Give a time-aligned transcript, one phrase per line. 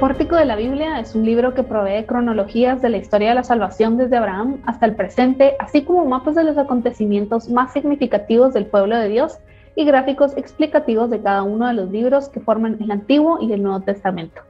[0.00, 3.44] Pórtico de la Biblia es un libro que provee cronologías de la historia de la
[3.44, 8.66] salvación desde Abraham hasta el presente, así como mapas de los acontecimientos más significativos del
[8.66, 9.38] pueblo de Dios
[9.76, 13.62] y gráficos explicativos de cada uno de los libros que forman el Antiguo y el
[13.62, 14.42] Nuevo Testamento.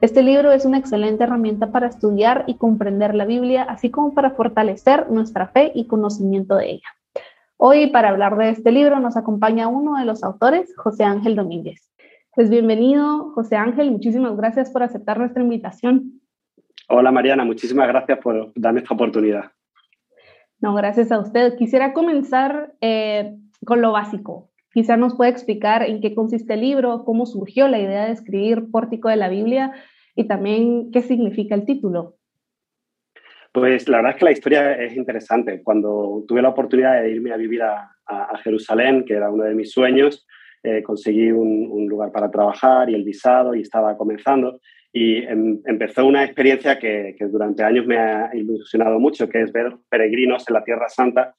[0.00, 4.32] Este libro es una excelente herramienta para estudiar y comprender la Biblia, así como para
[4.32, 6.88] fortalecer nuestra fe y conocimiento de ella.
[7.58, 11.89] Hoy, para hablar de este libro, nos acompaña uno de los autores, José Ángel Domínguez.
[12.32, 13.90] Pues bienvenido, José Ángel.
[13.90, 16.20] Muchísimas gracias por aceptar nuestra invitación.
[16.88, 19.50] Hola Mariana, muchísimas gracias por darme esta oportunidad.
[20.60, 21.56] No, gracias a usted.
[21.56, 24.50] Quisiera comenzar eh, con lo básico.
[24.72, 28.70] Quizá nos puede explicar en qué consiste el libro, cómo surgió la idea de escribir
[28.70, 29.72] Pórtico de la Biblia
[30.14, 32.16] y también qué significa el título.
[33.52, 35.64] Pues la verdad es que la historia es interesante.
[35.64, 39.56] Cuando tuve la oportunidad de irme a vivir a, a Jerusalén, que era uno de
[39.56, 40.28] mis sueños,
[40.62, 44.60] eh, conseguí un, lugar para trabajar y el visado y estaba comenzando.
[44.92, 49.74] Y em, empezó una experiencia que, durante años me ha ilusionado mucho, que es ver
[49.88, 51.34] peregrinos en la Tierra Santa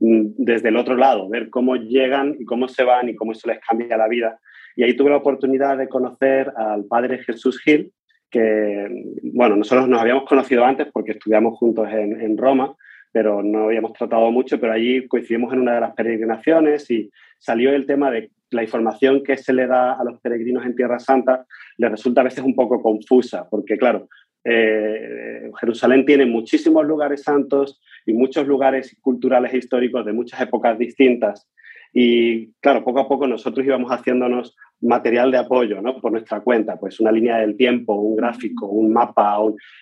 [0.00, 3.48] mm, desde el otro lado, ver cómo llegan y cómo se van y cómo eso
[3.48, 4.38] les cambia la vida.
[4.76, 7.92] Y ahí tuve la oportunidad de conocer al padre Jesús Gil,
[8.30, 8.88] que,
[9.32, 12.76] bueno, nosotros nos habíamos conocido antes porque estudiamos juntos en Roma,
[13.16, 17.72] pero no habíamos tratado mucho, pero allí coincidimos en una de las peregrinaciones y salió
[17.72, 21.46] el tema de la información que se le da a los peregrinos en Tierra Santa
[21.78, 24.10] les resulta a veces un poco confusa, porque claro,
[24.44, 30.78] eh, Jerusalén tiene muchísimos lugares santos y muchos lugares culturales e históricos de muchas épocas
[30.78, 31.48] distintas.
[31.98, 35.98] Y claro, poco a poco nosotros íbamos haciéndonos material de apoyo ¿no?
[35.98, 39.38] por nuestra cuenta, pues una línea del tiempo, un gráfico, un mapa,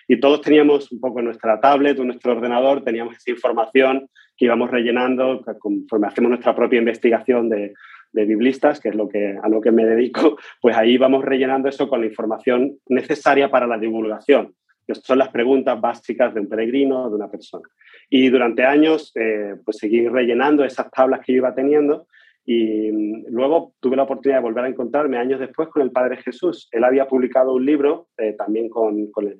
[0.07, 4.71] y todos teníamos un poco nuestra tablet o nuestro ordenador, teníamos esa información que íbamos
[4.71, 7.73] rellenando conforme hacemos nuestra propia investigación de,
[8.13, 11.67] de biblistas, que es lo que, a lo que me dedico, pues ahí vamos rellenando
[11.67, 14.55] eso con la información necesaria para la divulgación,
[14.87, 17.67] que son las preguntas básicas de un peregrino, de una persona.
[18.09, 22.07] Y durante años, eh, pues seguí rellenando esas tablas que yo iba teniendo
[22.45, 26.17] y mm, luego tuve la oportunidad de volver a encontrarme años después con el Padre
[26.17, 26.69] Jesús.
[26.71, 29.37] Él había publicado un libro eh, también con, con el,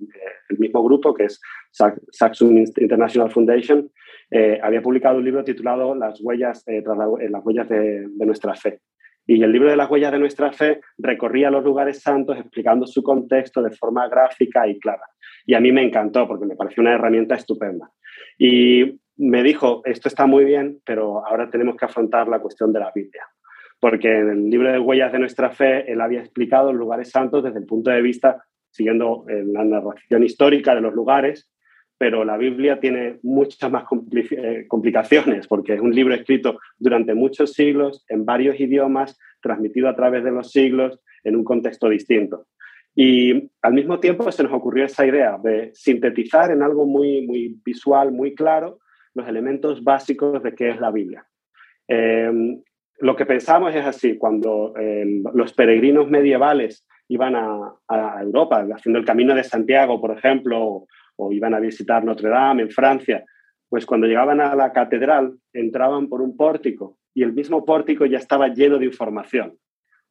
[0.49, 1.39] el, mismo grupo, que es
[2.11, 3.91] Saxon International Foundation,
[4.31, 8.79] eh, había publicado un libro titulado Las huellas, eh, eh, las huellas de, nuestra fe.
[9.27, 13.01] Y el libro de las huellas de nuestra fe recorría los lugares santos explicando su
[13.01, 15.03] contexto de forma gráfica y clara.
[15.45, 17.89] Y a mí me encantó porque me pareció una herramienta estupenda.
[18.37, 22.79] Y me dijo, esto está muy bien, pero ahora tenemos que afrontar la cuestión de
[22.79, 23.23] la Biblia.
[23.79, 27.43] Porque en el libro de huellas de nuestra fe, él había explicado los lugares santos
[27.43, 31.49] desde el punto de vista, siguiendo la narración histórica de los lugares,
[31.97, 37.53] pero la Biblia tiene muchas más eh, complicaciones porque es un libro escrito durante muchos
[37.53, 42.47] siglos, en varios idiomas, transmitido a través de los siglos, en un contexto distinto.
[42.95, 47.59] Y al mismo tiempo se nos ocurrió esa idea de sintetizar en algo muy, muy
[47.63, 48.79] visual, muy claro,
[49.13, 51.25] los elementos básicos de qué es la Biblia.
[51.87, 52.61] Em,
[52.99, 54.73] lo que pensamos es así, cuando
[55.33, 60.85] los peregrinos medievales iban a, Europa, haciendo el camino de Santiago, por ejemplo,
[61.17, 63.23] o iban a visitar Notre Dame en Francia,
[63.69, 68.17] pues cuando llegaban a la catedral entraban por un pórtico y el mismo pórtico ya
[68.17, 69.57] estaba lleno de información.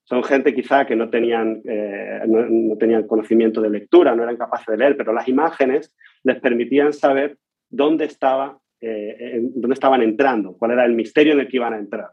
[0.04, 4.66] Son gente quizá que no tenían, eh, no, tenían conocimiento de lectura, no eran capaces
[4.66, 5.94] de leer, pero las imágenes
[6.24, 7.38] les permitían saber
[7.70, 11.78] dónde, estaba, eh, dónde estaban entrando, cuál era el misterio en el que iban a
[11.78, 12.10] entrar.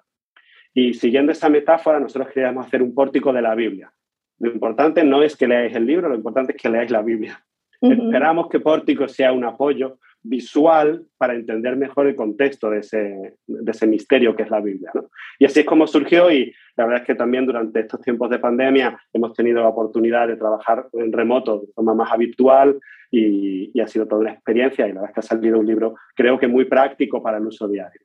[0.74, 3.92] Y siguiendo esa metáfora, nosotros queríamos hacer un pórtico de la Biblia.
[4.40, 7.44] Lo importante no es que leáis el libro, lo importante es que leáis la Biblia.
[7.82, 13.72] Esperamos que Pórtico sea un apoyo visual para entender mejor el contexto de ese, de
[13.72, 14.92] ese misterio que es la Biblia.
[14.94, 15.10] ¿no?
[15.40, 18.38] Y así es como surgió y la verdad es que también durante estos tiempos de
[18.40, 22.80] pandemia hemos tenido la oportunidad de trabajar en remoto de forma más habitual
[23.10, 25.66] y, y ha sido toda una experiencia y la verdad es que ha salido un
[25.66, 28.02] libro creo que muy práctico para el uso diario.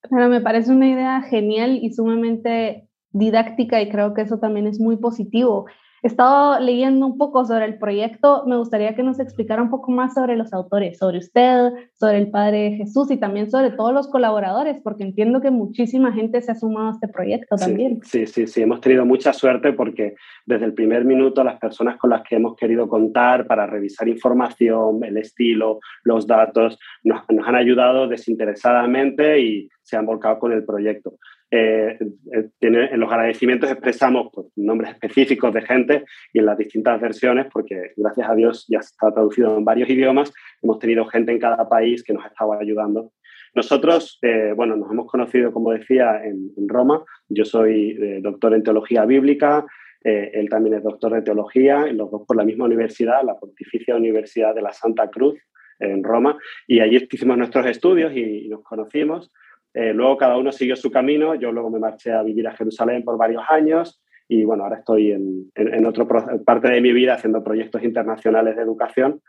[0.00, 4.80] Claro, me parece una idea genial y sumamente didáctica y creo que eso también es
[4.80, 5.66] muy positivo.
[6.04, 8.44] He estado leyendo un poco sobre el proyecto.
[8.46, 12.30] Me gustaría que nos explicara un poco más sobre los autores, sobre usted, sobre el
[12.30, 16.56] Padre Jesús y también sobre todos los colaboradores, porque entiendo que muchísima gente se ha
[16.56, 18.00] sumado a este proyecto también.
[18.02, 18.60] Sí, sí, sí.
[18.60, 20.14] Hemos tenido mucha suerte porque
[20.44, 25.02] desde el primer minuto las personas con las que hemos querido contar para revisar información,
[25.04, 30.66] el estilo, los datos, nos, nos han ayudado desinteresadamente y se han volcado con el
[30.66, 31.14] proyecto.
[31.56, 31.96] Eh,
[32.32, 37.46] eh, en los agradecimientos expresamos pues, nombres específicos de gente y en las distintas versiones,
[37.52, 41.68] porque gracias a Dios ya está traducido en varios idiomas, hemos tenido gente en cada
[41.68, 43.12] país que nos ha estado ayudando.
[43.54, 47.04] Nosotros, eh, bueno, nos hemos conocido, como decía, en, Roma.
[47.28, 49.64] Yo soy doctor en teología bíblica,
[50.02, 54.56] él también es doctor de teología, los dos por la misma universidad, la Pontificia Universidad
[54.56, 55.38] de la Santa Cruz
[55.78, 56.36] en Roma,
[56.66, 59.30] y allí hicimos nuestros estudios y nos conocimos.
[59.74, 63.02] Eh, luego cada uno siguió su camino, yo luego me marché a vivir a Jerusalén
[63.02, 66.06] por varios años y bueno, ahora estoy en, en, otra
[66.46, 69.20] parte de mi vida haciendo proyectos internacionales de educación,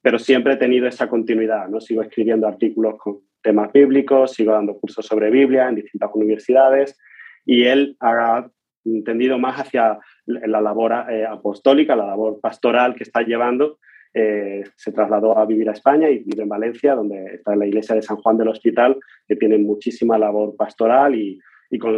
[0.00, 1.80] pero siempre he tenido esa continuidad, ¿no?
[1.80, 6.98] Sigo escribiendo artículos con temas bíblicos, sigo dando cursos sobre Biblia en distintas universidades
[7.44, 8.48] y él ha
[8.84, 13.78] entendido más hacia la labor eh, apostólica, la labor pastoral que está llevando
[14.14, 17.94] eh, se trasladó a vivir a España y vive en Valencia, donde está la iglesia
[17.94, 21.40] de San Juan del Hospital, que tiene muchísima labor pastoral y,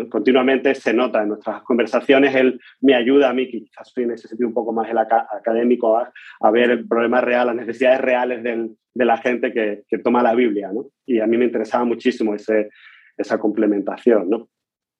[0.09, 2.33] continuamente se nota en nuestras conversaciones.
[2.37, 5.99] Él me ayuda a mí, quizás soy en ese sentido un poco más el académico,
[5.99, 10.71] a, ver el problema real, las necesidades reales de la gente que, toma la Biblia.
[11.05, 14.47] Y a mí me interesaba muchísimo esa complementación.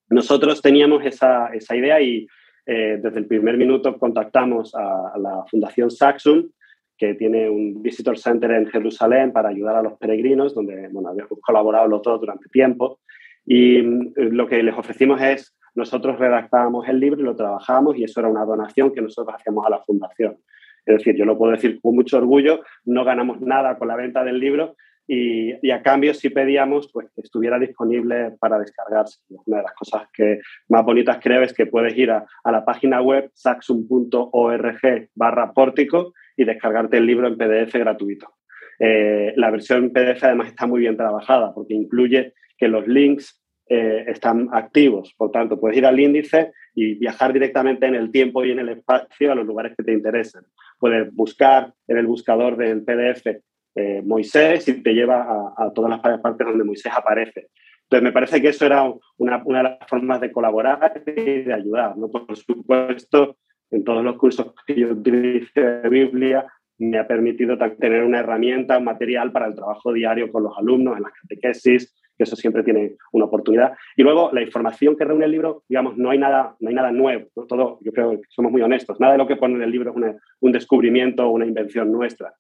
[0.09, 2.27] Nosotros teníamos esa, idea y
[2.67, 6.49] eh, desde el primer minuto contactamos a, a la Fundación Saxum
[6.97, 11.39] que tiene un Visitor Center en Jerusalén para ayudar a los peregrinos, donde bueno, habíamos
[11.41, 13.01] colaborado los dos durante tiempo.
[13.45, 18.21] Y mm, lo que les ofrecimos es, nosotros redactábamos el libro lo trabajábamos y eso
[18.21, 20.39] era una donación que nosotros hacíamos a la fundación.
[20.87, 24.23] Es decir, yo lo puedo decir con mucho orgullo, no ganamos nada con la venta
[24.23, 29.21] del libro y, a cambio sí pedíamos pues, que estuviera disponible para descargarse.
[29.47, 32.65] Una de las cosas que más bonitas creo es que puedes ir a, a la
[32.65, 38.35] página web saxum.org barra pórtico y descargarte el libro en PDF gratuito.
[38.79, 44.05] Eh, la versión PDF además está muy bien trabajada porque incluye que los links eh,
[44.09, 45.15] están activos.
[45.17, 48.69] Por tanto, puedes ir al índice y viajar directamente en el tiempo y en el
[48.71, 50.43] espacio a los lugares que te interesen.
[50.79, 53.27] Puedes buscar en el buscador del PDF
[53.75, 57.49] eh, Moisés y te lleva a, todas las partes donde Moisés aparece.
[57.83, 58.85] Entonces, me parece que eso era
[59.19, 61.97] una, de las formas de colaborar y de ayudar.
[61.97, 62.09] ¿no?
[62.09, 63.37] Por supuesto,
[63.71, 66.47] en todos los cursos que yo utilicé de Biblia,
[66.79, 70.97] me ha permitido tener una herramienta, un material para el trabajo diario con los alumnos,
[70.97, 73.75] en las catequesis, que eso siempre tiene una oportunidad.
[73.97, 76.93] Y luego, la información que reúne el libro, digamos, no hay nada, no hay nada
[76.93, 77.27] nuevo.
[77.49, 79.01] Todo, yo creo que somos muy honestos.
[79.01, 82.33] Nada de lo que pone en el libro es un descubrimiento o una invención nuestra.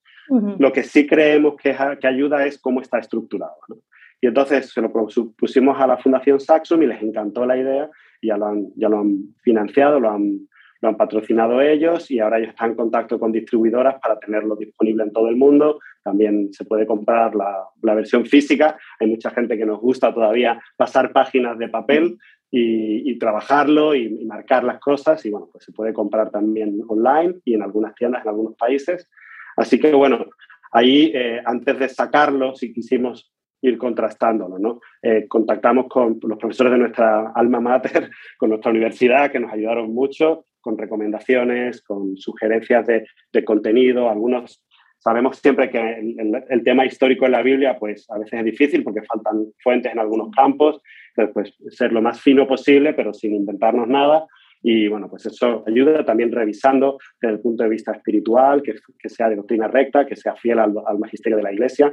[0.59, 1.77] Lo que sí creemos que,
[2.07, 3.57] ayuda es cómo está estructurado.
[4.21, 7.91] Y entonces se lo pusimos a la Fundación Saxum y les encantó la idea
[8.21, 10.49] y ya lo han, ya lo han financiado, lo han
[10.85, 15.05] lo han patrocinado ellos y ahora ellos están en contacto con distribuidoras para tenerlo disponible
[15.05, 15.81] en todo el mundo.
[16.03, 18.77] También se puede comprar la, la versión física.
[19.01, 22.19] Hay mucha gente que nos gusta todavía pasar páginas de papel
[22.51, 25.25] y, trabajarlo y, marcar las cosas.
[25.25, 29.09] Y bueno, pues se puede comprar también online y en algunas tiendas en algunos países.
[29.57, 30.27] Así que bueno,
[30.73, 33.33] ahí eh, antes de sacarlo, si quisimos
[33.65, 34.59] ir contrastándolo.
[34.59, 34.81] ¿no?
[35.03, 39.93] Eh, contactamos con los profesores de nuestra alma mater, con nuestra universidad, que nos ayudaron
[39.93, 44.09] mucho con recomendaciones, con sugerencias de, de contenido.
[44.09, 44.63] Algunos
[44.99, 49.03] sabemos siempre que el, tema histórico en la Biblia, pues a veces es difícil porque
[49.03, 50.81] faltan fuentes en algunos campos.
[51.15, 54.27] Entonces, pues ser lo más fino posible, pero sin inventarnos nada.
[54.67, 59.29] Y bueno, pues eso ayuda también revisando desde el punto de vista espiritual, que, sea
[59.29, 61.93] de doctrina recta, que sea fiel al, magisterio de la Iglesia.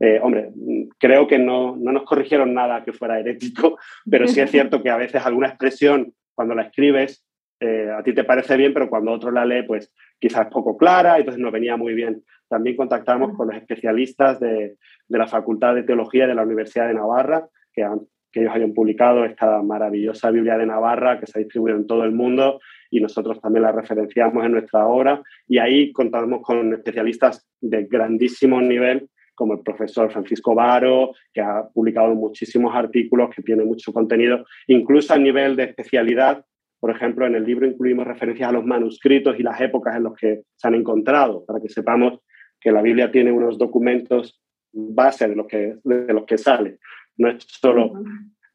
[0.00, 0.50] Eh, hombre,
[0.98, 3.78] creo que no, no, nos corrigieron nada que fuera herético,
[4.10, 7.24] pero sí es cierto que a veces alguna expresión, cuando la escribes,
[7.60, 10.76] eh, a ti te parece bien, pero cuando otro la lee, pues quizás es poco
[10.76, 12.24] clara, entonces no venía muy bien.
[12.48, 16.94] También contactamos con los especialistas de, de la Facultad de Teología de la Universidad de
[16.94, 17.86] Navarra, que,
[18.30, 22.04] que ellos hayan publicado esta maravillosa Biblia de Navarra que se ha distribuido en todo
[22.04, 25.22] el mundo y nosotros también la referenciamos en nuestra obra.
[25.46, 31.62] Y ahí contamos con especialistas de grandísimo nivel como el profesor Francisco Varo, que ha
[31.72, 36.44] publicado muchísimos artículos, que tiene mucho contenido, incluso a nivel de especialidad,
[36.80, 40.14] por ejemplo, en el libro incluimos referencias a los manuscritos y las épocas en las
[40.14, 42.20] que se han encontrado, para que sepamos
[42.60, 44.40] que la Biblia tiene unos documentos
[44.72, 46.78] base de los que, de los que sale.
[47.18, 47.92] No es solo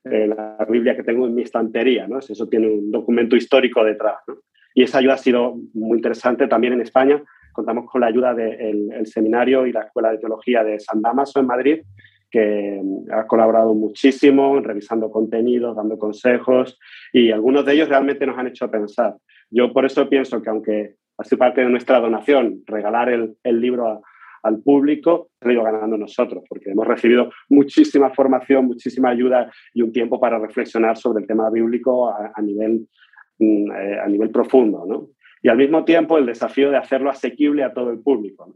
[0.05, 2.19] eh, la Biblia que tengo en mi estantería, ¿no?
[2.19, 4.17] eso tiene un documento histórico detrás.
[4.75, 7.21] Y esa ayuda ha sido muy interesante también en España.
[7.51, 11.45] Contamos con la ayuda del seminario y la Escuela de Teología de San Damaso en
[11.45, 11.81] Madrid,
[12.31, 16.79] que ha colaborado muchísimo revisando contenidos, dando consejos
[17.13, 19.15] y algunos de ellos realmente nos han hecho pensar.
[19.51, 23.87] Yo por eso pienso que aunque hace parte de nuestra donación regalar el, el libro
[23.87, 24.01] a,
[24.43, 30.19] al público, ido ganando nosotros, porque hemos recibido muchísima formación, muchísima ayuda y un tiempo
[30.19, 32.87] para reflexionar sobre el tema bíblico a, nivel,
[33.39, 35.07] mm, eh, a nivel profundo, ¿no?
[35.41, 38.55] Y al mismo tiempo el desafío de hacerlo asequible a todo el público.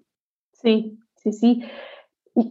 [0.54, 1.64] Sí, sí, sí.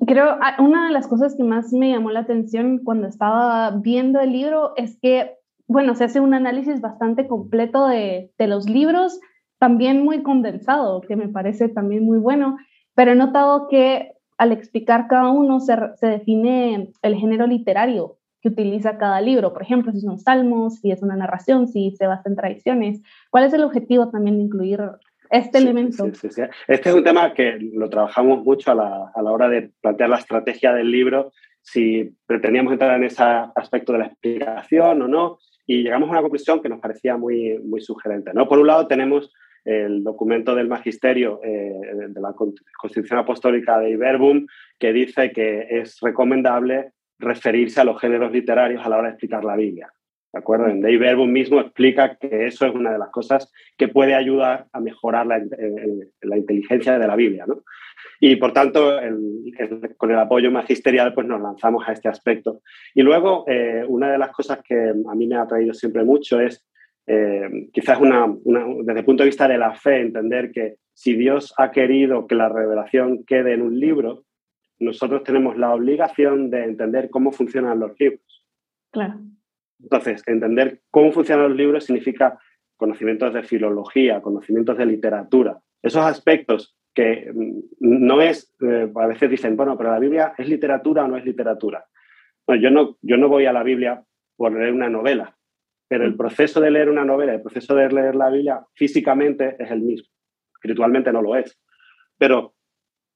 [0.07, 4.21] Creo, ah, una de las cosas que más me llamó la atención cuando estaba viendo
[4.21, 5.31] el libro es que,
[5.69, 9.21] bueno, se hace un análisis bastante completo de, de los libros,
[9.59, 12.57] también muy condensado, que me parece también muy bueno,
[12.96, 18.48] pero he notado que al explicar cada uno se, se define el género literario que
[18.48, 19.52] utiliza cada libro.
[19.52, 23.00] Por ejemplo, si son salmos, si es una narración, si se basa en tradiciones.
[23.30, 24.80] ¿Cuál es el objetivo también de incluir
[25.30, 26.04] este elemento.
[26.14, 29.48] Sí, sí, este es un tema que lo trabajamos mucho a la, a la, hora
[29.48, 33.22] de plantear la estrategia del libro, si pretendíamos entrar en ese
[33.56, 37.58] aspecto de la explicación o no, y llegamos a una conclusión que nos parecía muy,
[37.58, 38.32] muy sugerente.
[38.32, 38.48] ¿no?
[38.48, 39.32] Por un lado tenemos
[39.66, 41.75] el documento del magisterio eh,
[42.08, 44.46] de la Constitución Apostólica de Iberbum,
[44.78, 49.44] que dice que es recomendable referirse a los géneros literarios a la hora de explicar
[49.44, 49.90] la Biblia.
[50.32, 50.68] ¿De acuerdo?
[50.68, 54.66] En Dave Verbum mismo explica que eso es una de las cosas que puede ayudar
[54.73, 55.40] a mejorar la,
[56.20, 57.44] la inteligencia de la Biblia.
[57.46, 57.62] ¿no?
[58.20, 58.99] Y por tanto,
[59.96, 62.61] con el apoyo magisterial, pues nos lanzamos a este aspecto.
[62.94, 66.40] Y luego, eh, una de las cosas que a mí me ha traído siempre mucho
[66.40, 66.66] es
[67.06, 68.26] eh, quizás una,
[68.82, 72.34] desde el punto de vista de la fe, entender que si Dios ha querido que
[72.34, 74.25] la revelación quede en un libro,
[74.78, 78.46] nosotros tenemos la obligación de entender cómo funcionan los libros.
[78.90, 79.20] Claro.
[79.80, 82.38] Entonces, entender cómo funcionan los libros significa
[82.76, 85.58] conocimientos de filología, conocimientos de literatura.
[85.82, 90.48] Esos aspectos que mm, no es, eh, a veces dicen, bueno, pero la Biblia es
[90.48, 91.84] literatura o no es literatura.
[92.48, 94.02] yo, no, yo no voy a la Biblia
[94.36, 95.36] por leer una novela,
[95.88, 99.71] pero el proceso de leer una novela, el proceso de leer la Biblia físicamente es
[99.71, 100.09] el mismo.
[100.55, 101.59] Espiritualmente no lo es.
[102.19, 102.55] Pero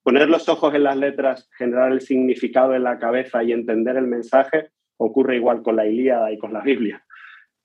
[0.02, 4.06] poner los ojos en las letras, generar el significado en la cabeza y entender el
[4.06, 7.02] mensaje ocurre igual con la Ilíada y con la Biblia.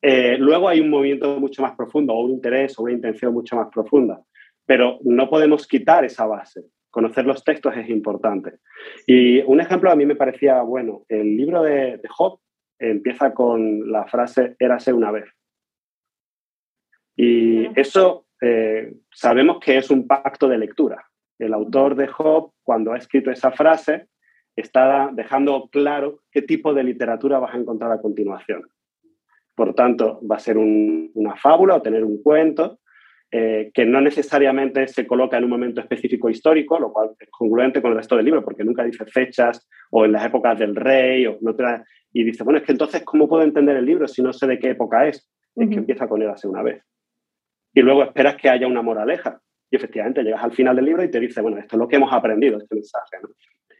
[0.02, 3.56] Eh, luego hay un movimiento mucho más profundo, o un interés, o una intención mucho
[3.56, 4.22] más profunda,
[4.66, 6.62] pero no podemos quitar esa base.
[6.92, 8.60] Conocer los textos es importante.
[9.06, 11.06] Y un ejemplo a mí me parecía bueno.
[11.10, 12.40] El libro de, Job
[12.80, 15.26] empieza con la frase érase una vez.
[17.16, 21.06] Y eso eh, sabemos que es un pacto de lectura.
[21.40, 24.08] El autor de Job, cuando ha escrito esa frase,
[24.56, 28.64] está dejando claro qué tipo de literatura vas a encontrar a continuación.
[29.54, 32.80] Por tanto, va a ser una fábula o tener un cuento
[33.38, 37.82] eh, que no necesariamente se coloca en un momento específico histórico, lo cual es congruente
[37.82, 41.28] con el resto del libro, porque nunca dice fechas o en las épocas del rey.
[41.28, 41.54] O no
[42.14, 44.58] y dice, bueno, es que entonces, ¿cómo puedo entender el libro si no sé de
[44.58, 45.30] qué época es?
[45.54, 46.82] Es que empieza con él hace una vez.
[47.74, 49.42] Y luego esperas que haya una moraleja.
[49.70, 51.98] Y efectivamente llegas al final del libro y te dice, bueno, esto es lo que
[51.98, 53.18] hemos aprendido, este mensaje.
[53.22, 53.30] ¿no?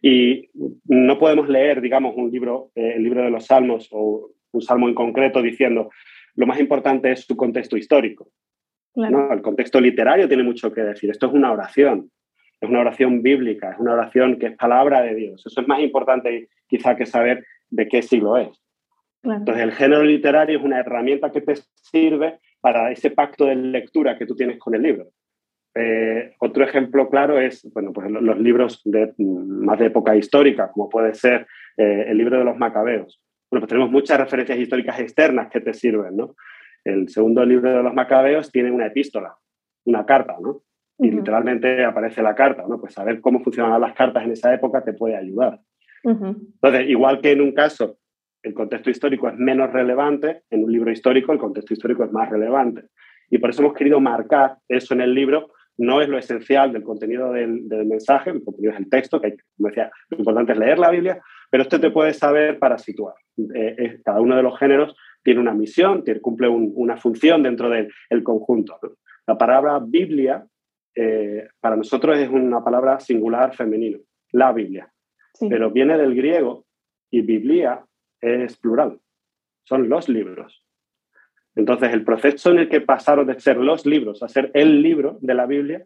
[0.02, 0.50] Y
[0.84, 4.90] no podemos leer, digamos, un libro, eh, el libro de los salmos o un salmo
[4.90, 5.92] en concreto diciendo
[6.36, 8.28] lo más importante es su contexto histórico.
[8.96, 11.10] El contexto literario tiene mucho que decir.
[11.10, 12.12] Esto es una oración,
[12.62, 15.46] es una oración bíblica, es una oración que es palabra de Dios.
[15.46, 18.50] Eso es más importante quizá que saber de qué siglo es.
[19.24, 24.18] Entonces, el género literario es una herramienta que te sirve para ese pacto de lectura
[24.18, 25.08] que tú tienes con el libro.
[25.74, 30.88] Eh, otro ejemplo claro es bueno, pues los libros de, más de época histórica, como
[30.88, 33.20] puede ser eh, el libro de los macabeos.
[33.52, 36.36] Bueno, pues tenemos muchas referencias históricas externas que te sirven, ¿no?
[36.86, 39.36] El segundo libro de los macabeos tiene una epístola,
[39.86, 40.62] una carta, ¿no?
[40.98, 42.80] Y literalmente aparece la carta, ¿no?
[42.80, 45.60] Pues saber cómo funcionaban las cartas en esa época te puede ayudar.
[46.04, 47.98] Entonces, igual que en un caso
[48.44, 52.30] el contexto histórico es menos relevante, en un libro histórico el contexto histórico es más
[52.30, 52.84] relevante.
[53.30, 56.84] Y por eso hemos querido marcar eso en el libro no es lo esencial del
[56.84, 60.80] contenido del, mensaje, el contenido es el texto, que como decía, lo importante es leer
[60.80, 63.16] la Biblia, pero esto te puede saber para situar.
[63.54, 64.96] Eh, cada uno de los géneros
[65.26, 68.80] tiene una misión, tiene, cumple una función dentro del conjunto.
[69.26, 70.46] La palabra Biblia
[70.96, 73.98] eh, para nosotros es una palabra singular femenino,
[74.32, 74.94] la Biblia,
[75.50, 76.66] pero viene del griego
[77.10, 77.84] y Biblia
[78.22, 79.00] es plural,
[79.64, 80.64] son los libros.
[81.56, 85.18] Entonces, el proceso en el que pasaron de ser los libros a ser el libro
[85.22, 85.86] de la Biblia,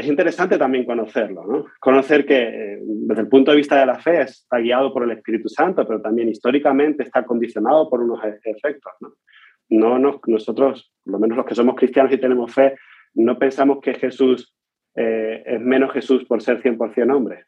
[0.00, 1.66] es interesante también conocerlo, ¿no?
[1.78, 5.10] Conocer que eh, desde el punto de vista de la fe está guiado por el
[5.10, 9.98] Espíritu Santo, pero también históricamente está condicionado por unos e-, efectos, ¿no?
[9.98, 12.76] no nosotros, por lo menos los que somos cristianos y tenemos fe,
[13.14, 14.56] no pensamos que Jesús
[14.96, 17.44] eh, es menos Jesús por ser 100% hombre,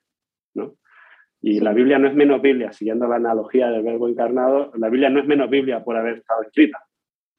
[0.54, 0.74] ¿no?
[1.40, 5.10] Y la Biblia no es menos Biblia, siguiendo la analogía del verbo encarnado, la Biblia
[5.10, 6.78] no es menos Biblia por haber estado escrita.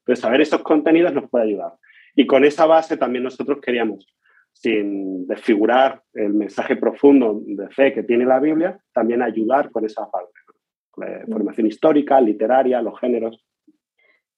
[0.04, 1.72] Pero saber esos contenidos nos puede ayudar.
[2.14, 4.06] Y con esa base también nosotros queríamos
[4.54, 10.10] sin desfigurar el mensaje profundo de fe que tiene la Biblia, también ayudar con esa
[10.10, 10.32] parte.
[10.96, 13.44] La formación histórica, literaria, los géneros.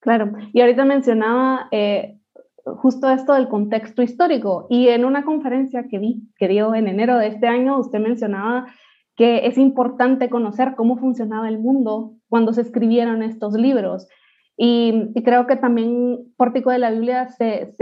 [0.00, 2.16] Claro, y ahorita mencionaba eh,
[2.64, 7.18] justo esto del contexto histórico y en una conferencia que vi, que dio en enero
[7.18, 8.66] de este año, usted mencionaba
[9.16, 14.08] que es importante conocer cómo funcionaba el mundo cuando se escribieron estos libros.
[14.58, 17.72] Y, creo que también Pórtico de la Biblia se,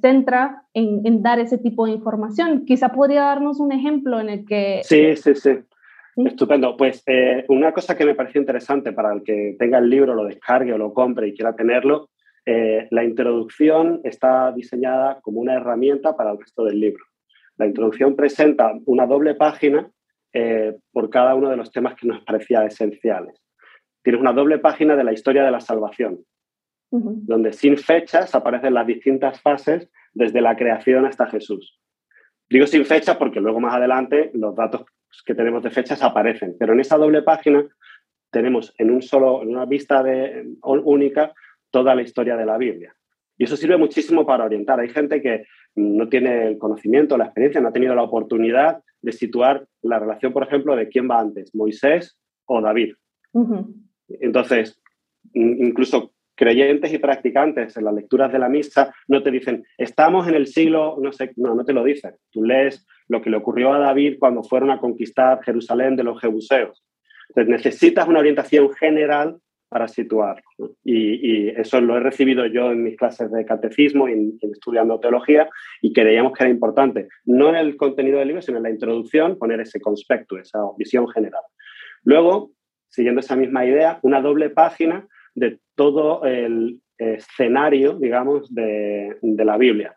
[0.00, 2.64] centra en, dar ese tipo de información.
[2.64, 4.80] Quizá podría darnos un ejemplo en el que...
[4.82, 5.50] Sí, sí, sí.
[6.16, 6.76] Estupendo.
[6.76, 10.24] Pues eh, una cosa que me pareció interesante para el que tenga el libro, lo
[10.24, 12.08] descargue o lo compre y quiera tenerlo,
[12.44, 17.04] eh, la introducción está diseñada como una herramienta para el resto del libro.
[17.56, 19.90] La introducción presenta una doble página
[20.32, 23.45] eh, por cada uno de los temas que nos parecía esenciales
[24.06, 26.20] tienes una doble página de la historia de la salvación,
[26.92, 31.80] donde sin fechas aparecen las distintas fases desde la creación hasta Jesús.
[32.48, 34.84] Digo sin fechas porque luego más adelante los datos
[35.24, 37.66] que tenemos de fechas aparecen, pero en esa doble página
[38.30, 41.34] tenemos en, un solo, en una vista de, única
[41.72, 42.94] toda la historia de la Biblia.
[43.36, 44.78] Y eso sirve muchísimo para orientar.
[44.78, 49.10] Hay gente que no tiene el conocimiento, la experiencia, no ha tenido la oportunidad de
[49.10, 52.94] situar la relación, por ejemplo, de quién va antes, Moisés o David.
[54.08, 54.80] Entonces,
[55.34, 60.34] incluso creyentes y practicantes en las lecturas de la misa no te dicen, estamos en
[60.34, 62.14] el siglo, no sé, no, no te lo dicen.
[62.30, 66.20] Tú lees lo que le ocurrió a David cuando fueron a conquistar Jerusalén de los
[66.20, 66.84] jebuseos.
[67.30, 70.42] Entonces, necesitas una orientación general para situar.
[70.84, 75.48] Y, eso lo he recibido yo en mis clases de catecismo y estudiando teología
[75.82, 79.38] y creíamos que era importante, no en el contenido del libro, sino en la introducción,
[79.38, 81.42] poner ese conspecto, esa visión general.
[82.04, 82.52] Luego,
[82.88, 89.96] siguiendo esa misma idea, una doble página de todo el escenario, digamos, de, la Biblia.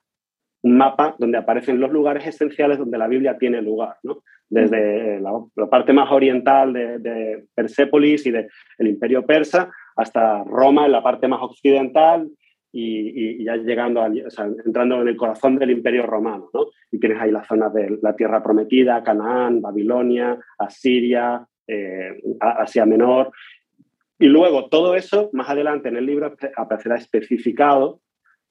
[0.62, 4.24] Un mapa donde aparecen los lugares esenciales donde la Biblia tiene lugar, ¿no?
[4.50, 5.32] Desde la,
[5.70, 8.48] parte más oriental de, Persépolis y del
[8.80, 12.30] Imperio Persa hasta Roma en la parte más occidental
[12.72, 16.68] y, ya llegando, entrando en el corazón del Imperio Romano, ¿no?
[16.92, 23.32] Y tienes ahí las zonas de la Tierra Prometida, Canaán, Babilonia, Asiria, eh, Asia Menor.
[24.18, 28.02] Y luego todo eso, más adelante en el libro, aparecerá especificado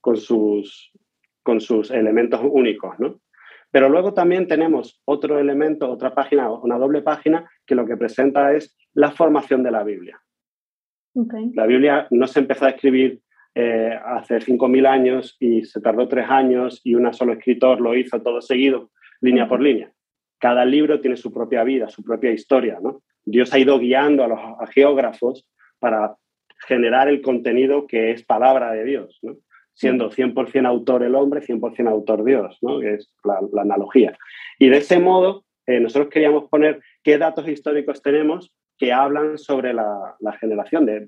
[0.01, 0.93] con sus,
[1.43, 2.99] con sus elementos únicos.
[2.99, 3.21] ¿no?
[3.71, 8.55] Pero luego también tenemos otro elemento, otra página, una doble página, que lo que presenta
[8.55, 10.21] es la formación de la Biblia.
[11.55, 13.21] La Biblia no se empezó a escribir
[13.55, 18.23] eh, hace 5.000 años y se tardó tres años y un solo escritor lo hizo
[18.23, 19.93] todo seguido, línea por línea
[20.39, 22.79] cada libro tiene su propia vida, su propia historia.
[22.81, 23.03] ¿no?
[23.25, 25.47] Dios ha ido guiando a los geógrafos
[25.79, 26.17] para
[26.67, 29.37] generar el contenido que es palabra de Dios, ¿no?
[29.75, 32.81] siendo 100% autor el hombre, 100% autor Dios, ¿no?
[32.81, 34.17] que es la, analogía.
[34.59, 39.73] Y de ese modo, eh, nosotros queríamos poner qué datos históricos tenemos que hablan sobre
[39.73, 41.05] la, generación, de,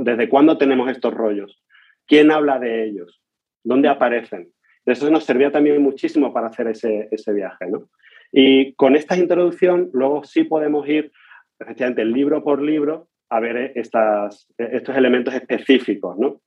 [0.00, 1.62] desde cuándo tenemos estos rollos,
[2.06, 3.20] quién habla de ellos,
[3.62, 4.50] dónde aparecen.
[4.86, 7.66] Eso nos servía también muchísimo para hacer ese, ese viaje.
[7.66, 7.88] ¿no?
[8.36, 11.12] Y con esta introducción, luego sí podemos ir,
[11.60, 16.18] efectivamente, libro por libro, a ver estas, estos elementos específicos.
[16.18, 16.40] ¿no?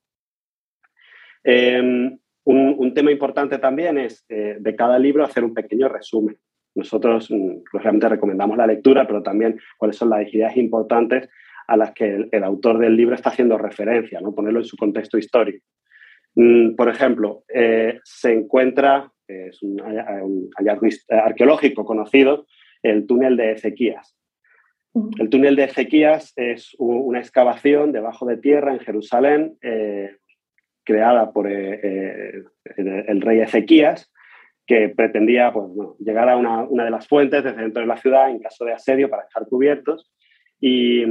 [1.42, 6.36] Em, un, tema importante también es eh, de cada libro hacer un pequeño resumen.
[6.74, 11.30] Nosotros mm, realmente recomendamos la lectura, pero también cuáles son las ideas importantes
[11.68, 14.34] a las que el, autor del libro está haciendo referencia, ¿no?
[14.34, 15.64] ponerlo en su contexto histórico.
[16.34, 19.78] Mm, por ejemplo, eh, se encuentra es un,
[20.56, 22.46] hallazgo arqueológico conocido,
[22.82, 24.16] el túnel de Ezequías.
[25.18, 30.16] El túnel de Ezequías es una excavación debajo de tierra en Jerusalén, eh,
[30.84, 32.42] creada por eh, eh,
[32.76, 34.10] el, rey Ezequías,
[34.66, 35.66] que pretendía pues,
[35.98, 39.08] llegar a una, de las fuentes desde dentro de la ciudad en caso de asedio
[39.08, 40.10] para estar cubiertos.
[40.60, 41.04] Y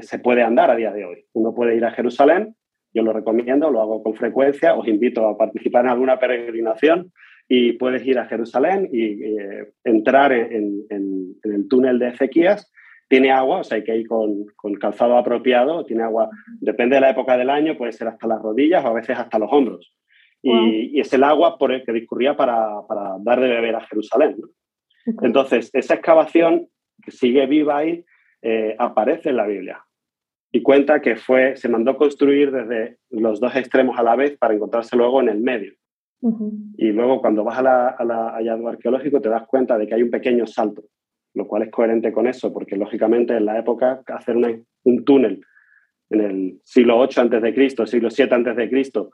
[0.00, 1.24] se puede andar a día de hoy.
[1.32, 2.56] Uno puede ir a Jerusalén,
[2.92, 7.12] yo lo recomiendo, lo hago con frecuencia, os invito a participar en alguna peregrinación
[7.52, 12.72] y puedes ir a Jerusalén y eh, entrar en, el túnel de Ezequías.
[13.08, 14.46] Tiene agua, o sea, hay que ir con,
[14.80, 15.84] calzado apropiado.
[15.84, 18.92] Tiene agua, depende de la época del año, puede ser hasta las rodillas o a
[18.92, 19.92] veces hasta los hombros.
[20.40, 22.84] Y, es el agua por el que discurría para,
[23.18, 24.36] dar de beber a Jerusalén.
[25.20, 26.68] Entonces, esa excavación
[27.02, 28.04] que sigue viva ahí
[28.42, 29.84] eh, aparece en la Biblia
[30.52, 34.54] y cuenta que fue, se mandó construir desde los dos extremos a la vez para
[34.54, 35.72] encontrarse luego en el medio.
[36.76, 40.10] Y luego cuando vas a la, hallazgo arqueológico te das cuenta de que hay un
[40.10, 40.82] pequeño salto,
[41.34, 45.40] lo cual es coherente con eso, porque lógicamente en la época hacer un túnel
[46.10, 49.12] en el siglo 8 antes de Cristo, siglo 7 antes de Cristo,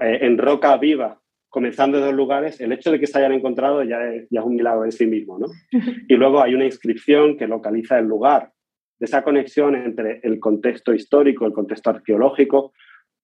[0.00, 3.82] eh, en roca viva comenzando de dos lugares, el hecho de que se hayan encontrado
[3.82, 5.46] ya es, ya es un milagro en sí mismo, ¿no?
[6.08, 8.52] Y luego hay una inscripción que localiza el lugar.
[8.98, 12.72] De esa conexión entre el contexto histórico, el contexto arqueológico,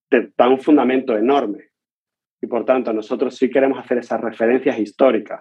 [0.09, 1.71] te da un fundamento enorme.
[2.45, 5.41] Y por tanto, nosotros sí queremos hacer esas referencias históricas.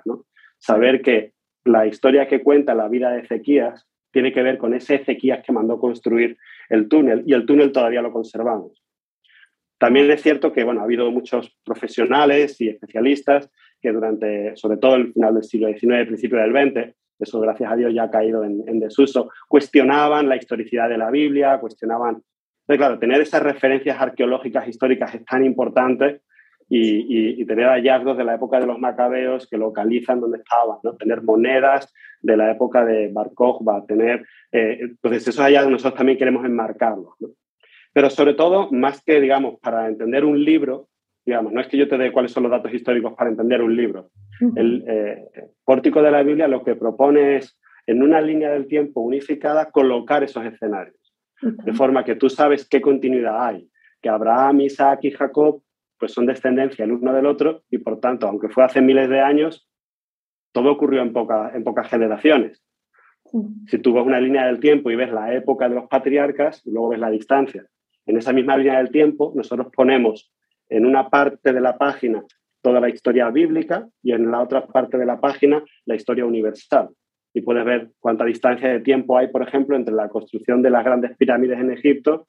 [0.58, 1.34] Saber que
[1.66, 5.52] la historia que cuenta la vida de Ezequías tiene que ver con ese Ezequías que
[5.52, 6.38] mandó construir
[6.70, 8.82] el túnel y el túnel todavía lo conservamos.
[9.78, 14.96] También es cierto que bueno, ha habido muchos profesionales y especialistas que durante, sobre todo
[14.96, 18.46] el final del siglo XIX, principio del XX, eso gracias a Dios ya ha caído
[18.46, 22.24] en, desuso, cuestionaban la historicidad de la Biblia, cuestionaban...
[22.66, 26.22] Pero claro, tener esas referencias arqueológicas históricas es tan importante
[26.76, 30.96] y, tener hallazgos de la época de los macabeos que localizan dónde estaban, ¿no?
[30.96, 34.26] tener monedas de la época de Bar Kokhba, tener...
[34.52, 37.14] Eh, entonces, esos hallazgos nosotros también queremos enmarcarlos.
[37.20, 37.30] ¿no?
[37.94, 40.88] Pero sobre todo, más que, digamos, para entender un libro,
[41.26, 43.76] digamos, no es que yo te dé cuáles son los datos históricos para entender un
[43.76, 44.10] libro.
[44.56, 45.26] El eh,
[45.64, 50.24] pórtico de la Biblia lo que propone es, en una línea del tiempo unificada, colocar
[50.24, 50.96] esos escenarios.
[51.42, 53.70] De forma que tú sabes qué continuidad hay,
[54.02, 55.62] que Abraham, Isaac y Jacob
[56.04, 59.22] pues son descendencia el uno del otro y por tanto, aunque fue hace miles de
[59.22, 59.70] años,
[60.52, 61.14] todo ocurrió en,
[61.56, 62.62] en pocas generaciones.
[63.68, 66.72] Si tú ves una línea del tiempo y ves la época de los patriarcas y
[66.72, 67.66] luego ves la distancia,
[68.06, 70.30] en esa misma línea del tiempo nosotros ponemos
[70.68, 72.22] en una parte de la página
[72.62, 76.90] toda la historia bíblica y en la otra parte de la página la historia universal.
[77.34, 80.84] Y puedes ver cuánta distancia de tiempo hay, por ejemplo, entre la construcción de las
[80.84, 82.28] grandes pirámides en Egipto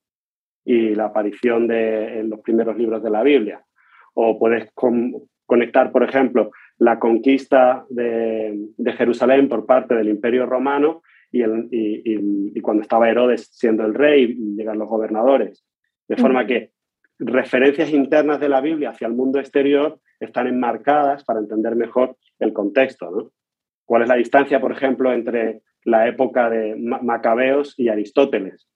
[0.64, 3.64] y la aparición de en los primeros libros de la Biblia.
[4.14, 4.70] O puedes
[5.46, 12.82] conectar, por ejemplo, la conquista de, Jerusalén por parte del Imperio Romano y, y, cuando
[12.82, 15.64] estaba Herodes siendo el rey y llegan los gobernadores.
[16.08, 16.70] De forma que
[17.18, 22.52] referencias internas de la Biblia hacia el mundo exterior están enmarcadas para entender mejor el
[22.52, 23.10] contexto.
[23.10, 23.32] ¿no?
[23.84, 28.66] ¿Cuál es la distancia, por ejemplo, entre la época de Macabeos y Aristóteles?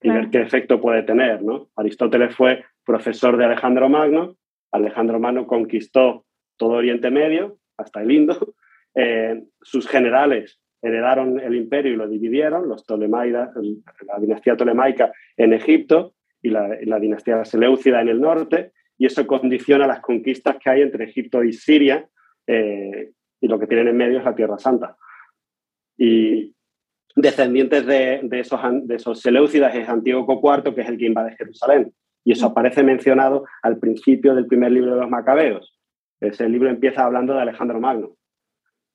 [0.00, 1.42] Y ver qué efecto puede tener.
[1.42, 1.68] ¿no?
[1.76, 4.36] Aristóteles fue profesor de Alejandro Magno,
[4.70, 6.24] Alejandro Magno conquistó
[6.56, 8.54] todo Oriente Medio, hasta el Indo,
[8.94, 13.50] eh, sus generales heredaron el imperio y lo dividieron, los Ptolemaidas,
[14.06, 19.86] la dinastía tolemaica en Egipto y la, dinastía Seleucida en el norte, y eso condiciona
[19.86, 22.08] las conquistas que hay entre Egipto y Siria,
[22.46, 24.96] eh, y lo que tienen en medio es la Tierra Santa.
[25.96, 26.54] Y,
[27.16, 31.92] descendientes de, esos, de esos Seleucidas es Antíoco IV, que es el que invade Jerusalén.
[32.24, 35.78] Y eso aparece mencionado al principio del primer libro de los Macabeos.
[36.20, 38.16] Ese libro empieza hablando de Alejandro Magno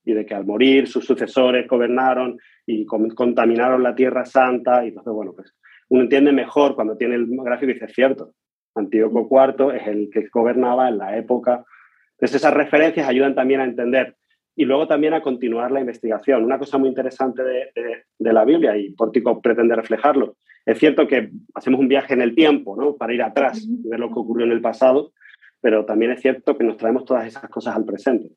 [0.05, 4.83] y de que al morir sus sucesores gobernaron y contaminaron la Tierra Santa.
[4.83, 5.55] Y entonces, bueno, pues
[5.89, 8.33] uno entiende mejor cuando tiene el gráfico y dice, es cierto,
[8.75, 11.63] Antíoco IV es el que gobernaba en la época.
[12.11, 14.15] Entonces, esas referencias ayudan también a entender
[14.55, 16.43] y luego también a continuar la investigación.
[16.43, 20.35] Una cosa muy interesante de, la Biblia, y Pórtico pretende reflejarlo,
[20.65, 22.95] es cierto que hacemos un viaje en el tiempo, ¿no?
[22.95, 25.11] Para ir atrás y ver lo que ocurrió en el pasado,
[25.59, 28.29] pero también es cierto que nos traemos todas esas cosas al presente.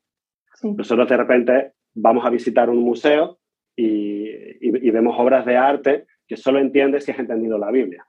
[0.63, 3.39] Nosotros de repente vamos a visitar un museo
[3.75, 8.05] y, vemos obras de arte que solo entiendes si has entendido la Biblia.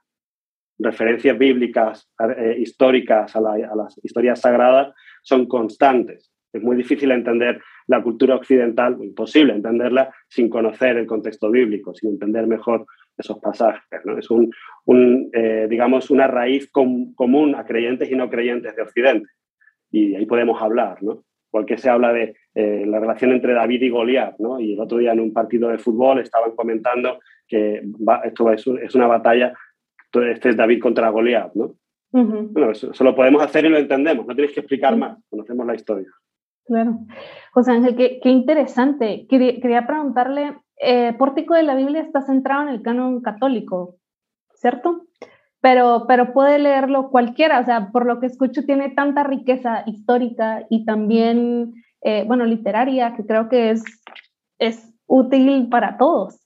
[0.79, 6.31] Referencias bíblicas, eh, históricas a, a las historias sagradas son constantes.
[6.51, 12.11] Es muy difícil entender la cultura occidental, imposible entenderla sin conocer el contexto bíblico, sin
[12.11, 12.85] entender mejor
[13.17, 13.81] esos pasajes.
[14.19, 19.27] Es un, eh, digamos, una raíz común a creyentes y no creyentes de Occidente.
[19.89, 21.23] Y ahí podemos hablar, ¿no?
[21.49, 24.59] Porque se habla de eh, la relación entre David y Goliat, ¿no?
[24.59, 27.81] Y el otro día en un partido de fútbol estaban comentando que
[28.23, 29.51] esto es, una batalla,
[30.31, 31.73] este es David contra Goliat, ¿no?
[32.11, 35.73] Bueno, eso, lo podemos hacer y lo entendemos, no tienes que explicar más, conocemos la
[35.73, 36.07] historia.
[36.69, 36.99] Claro.
[37.51, 39.25] José Ángel, qué, interesante.
[39.27, 43.97] Quería, preguntarle, eh, Pórtico de la Biblia está centrado en el canon católico,
[44.53, 45.07] ¿cierto?
[45.61, 50.67] Pero, pero puede leerlo cualquiera, o sea, por lo que escucho tiene tanta riqueza histórica
[50.69, 53.83] y también, eh, bueno, literaria, que creo que es,
[54.59, 56.39] es útil para todos.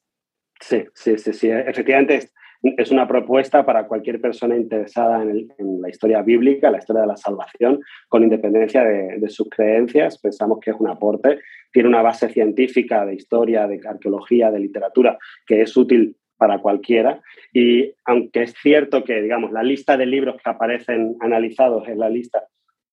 [0.62, 1.50] Sí, sí, sí, sí.
[1.50, 2.30] Efectivamente,
[2.64, 7.18] es una propuesta para cualquier persona interesada en, la historia bíblica, la historia de la
[7.18, 10.18] salvación, con independencia de, sus creencias.
[10.18, 11.40] Pensamos que es un aporte.
[11.74, 17.22] Tiene una base científica de historia, de arqueología, de literatura, que es útil para cualquiera.
[17.52, 22.10] Y aunque es cierto que, digamos, la lista de libros que aparecen analizados es la
[22.10, 22.44] lista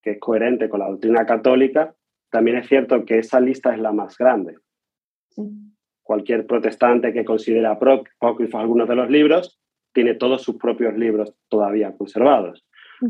[0.01, 1.93] que es coherente con la doctrina católica,
[2.29, 4.55] también es cierto que esa lista es la más grande.
[6.01, 9.60] Cualquier protestante que considera apócrifos algunos de los libros
[9.93, 12.65] tiene todos sus propios libros todavía conservados.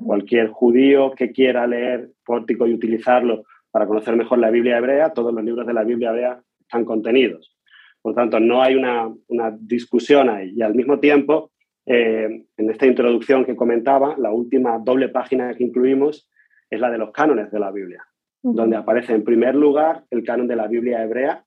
[0.06, 5.34] Cualquier judío que quiera leer Pórtico y utilizarlo para conocer mejor la Biblia hebrea, todos
[5.34, 7.58] los libros de la Biblia hebrea están contenidos.
[8.02, 9.12] Por tanto, no hay una,
[9.60, 10.54] discusión ahí.
[10.56, 11.52] Y al mismo tiempo,
[11.86, 16.30] eh, en esta introducción que comentaba, la última doble página que incluimos
[16.70, 18.04] es la de los cánones de la Biblia,
[18.42, 21.44] donde aparece en primer lugar el canon de la Biblia hebrea,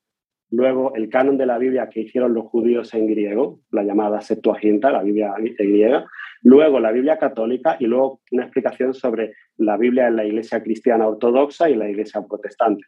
[0.54, 4.90] luego el canon de la Biblia que hicieron los judíos en griego, la llamada Septuaginta,
[4.90, 6.06] la Biblia griega,
[6.42, 11.06] luego la Biblia católica y luego una explicación sobre la Biblia en la Iglesia cristiana
[11.06, 12.84] ortodoxa y la Iglesia protestante.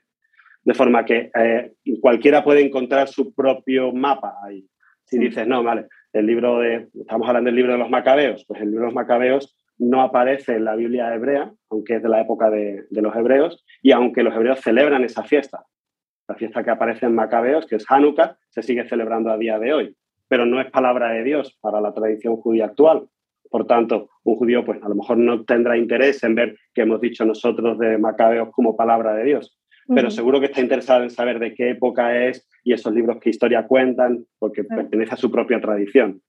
[0.62, 4.66] De forma que eh, cualquiera puede encontrar su propio mapa ahí.
[5.04, 8.60] Si dices, no, vale, el libro de, estamos hablando del libro de los macabeos, pues
[8.60, 12.20] el libro de los macabeos no aparece en la Biblia hebrea, aunque es de la
[12.20, 15.64] época de, los hebreos, y aunque los hebreos celebran esa fiesta.
[16.28, 19.72] La fiesta que aparece en Macabeos, que es Hanukkah, se sigue celebrando a día de
[19.72, 19.96] hoy,
[20.28, 23.06] pero no es palabra de Dios para la tradición judía actual.
[23.48, 27.00] Por tanto, un judío pues a lo mejor no tendrá interés en ver qué hemos
[27.00, 29.56] dicho nosotros de Macabeos como palabra de Dios,
[29.94, 33.30] pero seguro que está interesado en saber de qué época es y esos libros que
[33.30, 36.20] historia cuentan, porque pertenece a su propia tradición.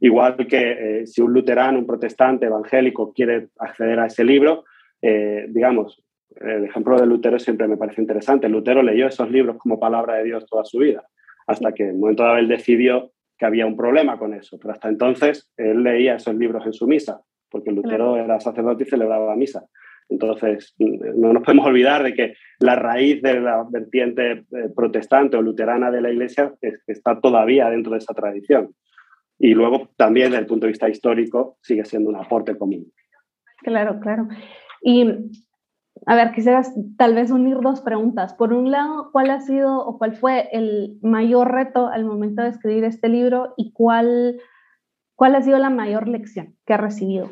[0.00, 4.64] Igual que eh, si un luterano, un protestante, evangélico quiere acceder a ese libro,
[5.00, 6.02] eh, digamos,
[6.40, 8.48] el ejemplo de Lutero siempre me parece interesante.
[8.48, 11.04] Lutero leyó esos libros como palabra de Dios toda su vida,
[11.46, 14.58] hasta que en un momento dado él decidió que había un problema con eso.
[14.58, 18.86] Pero hasta entonces él leía esos libros en su misa, porque Lutero era sacerdote y
[18.86, 19.64] celebraba misa.
[20.08, 25.42] Entonces, no nos podemos olvidar de que la raíz de la vertiente eh, protestante o
[25.42, 26.52] luterana de la Iglesia
[26.86, 28.74] está todavía dentro de esa tradición.
[29.38, 32.92] Y luego también desde el punto de vista histórico sigue siendo un aporte común.
[33.58, 34.28] Claro, claro.
[34.82, 35.06] Y
[36.06, 38.34] a ver, quisieras tal vez unir dos preguntas.
[38.34, 42.48] Por un lado, ¿cuál ha sido o cuál fue el mayor reto al momento de
[42.48, 44.40] escribir este libro y cuál,
[45.14, 47.30] cuál ha sido la mayor lección que ha recibido?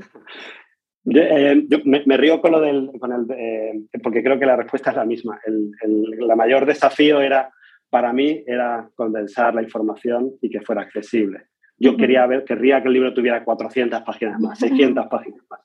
[1.13, 4.91] Eh, yo, me, río con lo del, con el, eh, porque creo que la respuesta
[4.91, 5.41] es la misma.
[5.45, 7.51] El, el mayor desafío era,
[7.89, 11.47] para mí, era condensar la información y que fuera accesible.
[11.77, 15.61] Yo quería ver, querría que el libro tuviera 400 páginas más, 600 páginas más.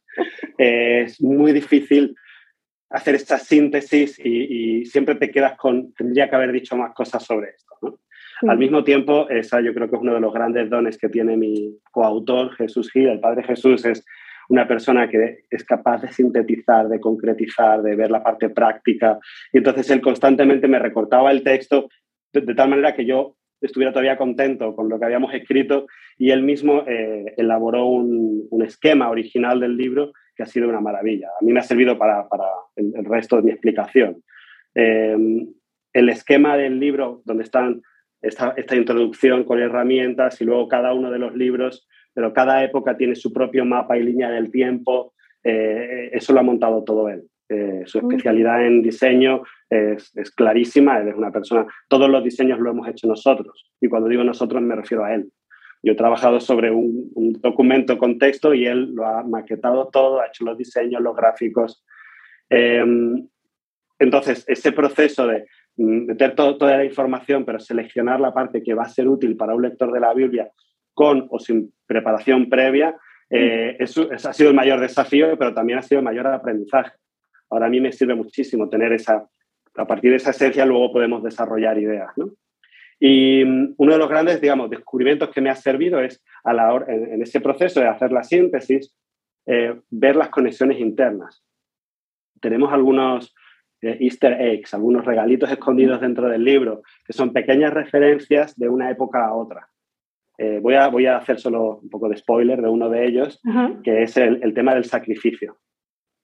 [0.58, 2.16] es muy difícil
[2.90, 7.50] hacer esta síntesis y, siempre te quedas con, tendría que haber dicho más cosas sobre
[7.50, 8.00] esto.
[8.48, 11.38] Al mismo tiempo, esa yo creo que es uno de los grandes dones que tiene
[11.38, 14.06] mi coautor, Jesús Gil, el Padre Jesús, es
[14.50, 19.20] una persona que es capaz de sintetizar, de concretizar, de ver la parte práctica.
[19.52, 21.88] Y entonces él constantemente me recortaba el texto
[22.34, 26.44] de, tal manera que yo estuviera todavía contento con lo que habíamos escrito y él
[26.44, 28.26] mismo eh, elaboró un,
[28.66, 31.28] esquema original del libro que ha sido una maravilla.
[31.40, 32.26] A mí me ha servido para,
[32.76, 34.24] el, resto de mi explicación.
[34.74, 35.18] Eh,
[35.94, 37.82] el esquema del libro, donde están
[38.22, 42.98] esta, esta, introducción con herramientas y luego cada uno de los libros pero cada época
[42.98, 45.14] tiene su propio mapa y línea del tiempo.
[45.44, 47.24] Eh, eso lo ha montado todo él.
[47.50, 52.72] Eh, su especialidad en diseño es, clarísima, él es una persona, todos los diseños lo
[52.72, 55.30] hemos hecho nosotros, y cuando digo nosotros me refiero a él.
[55.84, 57.12] Yo he trabajado sobre un,
[57.42, 61.86] documento con texto y él lo ha maquetado todo, ha hecho los diseños, los gráficos.
[62.50, 63.28] Em,
[64.00, 65.46] entonces, ese proceso de
[65.78, 69.62] meter toda la información, pero seleccionar la parte que va a ser útil para un
[69.62, 70.50] lector de la Biblia
[70.94, 72.96] con o sin preparación previa,
[73.30, 76.94] eh, eso, ha sido el mayor desafío, pero también ha sido el mayor aprendizaje.
[77.50, 79.28] Ahora a mí me sirve muchísimo tener esa,
[79.76, 82.12] a partir de esa esencia luego podemos desarrollar ideas.
[83.00, 86.74] Y mm, uno de los grandes, digamos, descubrimientos que me ha servido es a la
[86.74, 88.96] hora, en, ese proceso de hacer la síntesis,
[89.46, 91.45] eh, ver las conexiones internas.
[92.42, 93.36] Tenemos algunos
[93.82, 98.90] eh, easter eggs, algunos regalitos escondidos dentro del libro, que son pequeñas referencias de una
[98.90, 99.68] época a otra.
[100.38, 103.42] Eh, voy, a, voy a hacer solo un poco de spoiler de uno de ellos,
[103.84, 105.58] que es el, tema del sacrificio.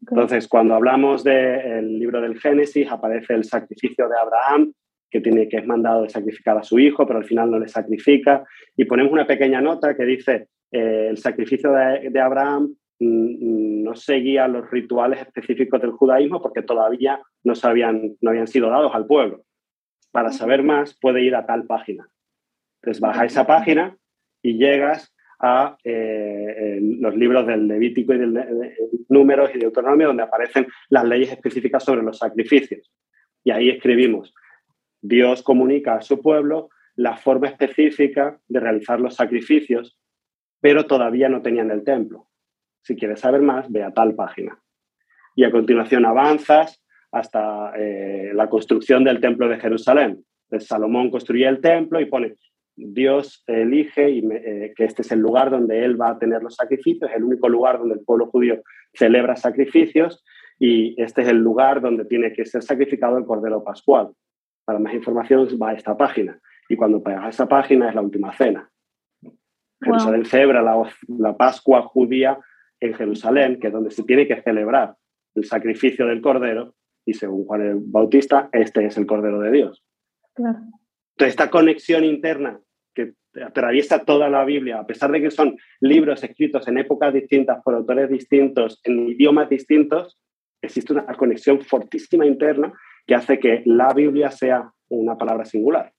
[0.02, 4.74] Entonces, cuando hablamos del libro del Génesis, aparece el sacrificio de Abraham,
[5.10, 7.68] que, tiene, que es mandado de sacrificar a su hijo, pero al final no le
[7.68, 8.44] sacrifica.
[8.76, 14.70] Y ponemos una pequeña nota que dice, eh, el sacrificio de, Abraham no seguía los
[14.70, 19.44] rituales específicos del judaísmo porque todavía no, sabían, no habían sido dados al pueblo.
[20.12, 22.08] Para saber más, puede ir a tal página.
[22.82, 23.98] Entonces, baja esa página
[24.42, 28.76] y llegas a eh, los libros del Levítico y del de,
[29.10, 32.92] Números y de Autonomía, donde aparecen las leyes específicas sobre los sacrificios.
[33.44, 34.34] Y ahí escribimos,
[35.02, 39.98] Dios comunica a su pueblo la forma específica de realizar los sacrificios,
[40.60, 42.28] pero todavía no tenían el templo.
[42.84, 44.58] Si quieres saber más, ve a tal página.
[45.36, 50.24] Y a continuación avanzas hasta eh, la construcción del templo de Jerusalén.
[50.60, 52.36] Salomón construye el templo y pone
[52.76, 56.56] Dios elige y eh, que este es el lugar donde Él va a tener los
[56.56, 58.62] sacrificios, el único lugar donde el pueblo judío
[58.94, 60.24] celebra sacrificios
[60.58, 64.10] y este es el lugar donde tiene que ser sacrificado el Cordero Pascual.
[64.66, 66.40] Para más información va a esta página
[66.70, 68.70] y cuando pegas a esa página es la última cena.
[69.84, 72.38] Jerusalén celebra la, la Pascua judía
[72.82, 74.96] en Jerusalén, que es donde se tiene que celebrar
[75.36, 79.84] el sacrificio del Cordero y según Juan el Bautista, este es el Cordero de Dios.
[80.38, 80.68] Entonces,
[81.18, 82.60] esta conexión interna
[82.94, 83.14] que
[83.44, 87.76] atraviesa toda la Biblia, a pesar de que son libros escritos en épocas distintas por
[87.76, 90.20] autores distintos, en idiomas distintos,
[90.62, 92.74] existe una conexión fortísima interna
[93.06, 95.92] que hace que la Biblia sea una palabra singular,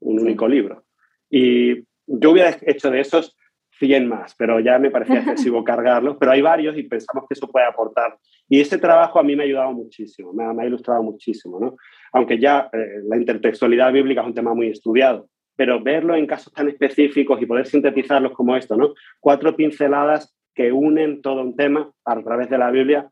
[0.00, 0.84] un único libro.
[1.28, 3.36] Y yo hubiera hecho de esos
[3.78, 7.50] 100 más, pero ya me parecía excesivo cargarlos, pero hay varios y pensamos que eso
[7.50, 8.16] puede aportar.
[8.48, 11.76] Y ese trabajo a mí me ha ayudado muchísimo, me ha, ilustrado muchísimo, ¿no?
[12.12, 16.52] Aunque ya eh, la intertextualidad bíblica es un tema muy estudiado, pero verlo en casos
[16.52, 18.94] tan específicos y poder sintetizarlos como esto, ¿no?
[19.20, 23.08] Cuatro pinceladas que unen todo un tema a través de la Biblia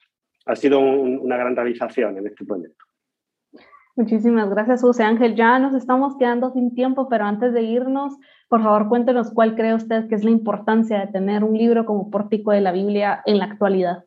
[0.47, 2.85] ha sido una gran realización en este proyecto.
[3.95, 5.35] Muchísimas gracias, José Ángel.
[5.35, 8.17] Ya nos estamos quedando sin tiempo, pero antes de irnos,
[8.49, 12.11] por favor, cuéntenos cuál cree usted que es la importancia de tener un libro como
[12.11, 14.05] Pórtico de la Biblia en la actualidad.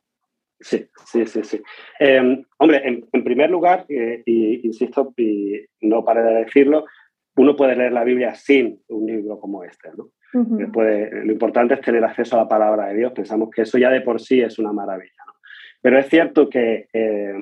[0.60, 1.62] Sí, sí, sí, sí.
[2.00, 6.86] Em, hombre, en, primer lugar, eh, y, insisto, y no para de decirlo,
[7.36, 10.10] uno puede leer la Biblia sin un libro como este, ¿no?
[10.34, 13.14] lo importante es tener acceso a la palabra de Dios.
[13.14, 15.25] Pensamos que eso ya de por sí es una maravilla.
[15.86, 15.92] ¿No?
[15.92, 17.34] Pero es cierto que eh,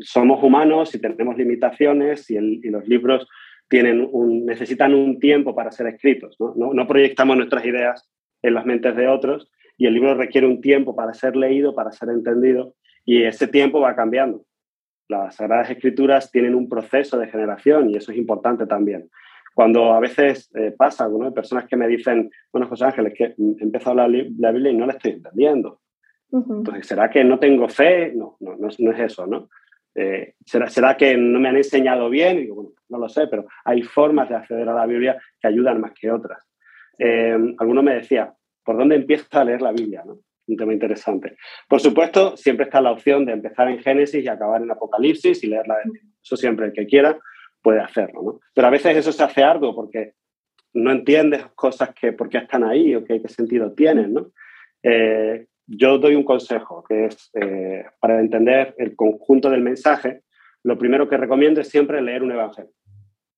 [0.00, 2.38] somos humanos y tenemos limitaciones y,
[2.70, 3.28] los libros
[3.68, 6.36] tienen un, necesitan un tiempo para ser escritos.
[6.38, 6.72] ¿no?
[6.72, 8.08] No, proyectamos nuestras ideas
[8.42, 11.90] en las mentes de otros y el libro requiere un tiempo para ser leído, para
[11.90, 12.74] ser entendido
[13.04, 14.44] y ese tiempo va cambiando.
[15.08, 19.10] Las Sagradas Escrituras tienen un proceso de generación y eso es importante también.
[19.52, 21.24] Cuando a veces eh, pasa, ¿no?
[21.24, 24.70] hay personas que me dicen, bueno, José Ángel, es que he empezado la, la Biblia
[24.70, 25.79] y no la estoy entendiendo.
[26.32, 28.12] Entonces, ¿será que no tengo fe?
[28.14, 29.48] No, no, no, es eso, ¿no?
[29.94, 32.38] Eh, ¿será, ¿será, que no me han enseñado bien?
[32.38, 35.48] Y digo, bueno, no lo sé, pero hay formas de acceder a la Biblia que
[35.48, 36.46] ayudan más que otras.
[36.98, 38.32] Eh, alguno me decía,
[38.64, 40.02] ¿por dónde empiezo a leer la Biblia?
[40.06, 40.18] ¿no?
[40.46, 41.36] Un tema interesante.
[41.68, 45.48] Por supuesto, siempre está la opción de empezar en Génesis y acabar en Apocalipsis y
[45.48, 45.76] leerla
[46.22, 47.18] Eso siempre el que quiera
[47.62, 48.40] puede hacerlo, ¿no?
[48.54, 50.14] Pero a veces eso se hace arduo porque
[50.72, 54.30] no entiendes cosas que por qué están ahí o qué, qué sentido tienen, ¿no?
[54.82, 60.22] Eh, yo doy un consejo, que es eh, para entender el conjunto del mensaje,
[60.64, 62.72] lo primero que recomiendo es siempre leer un evangelio.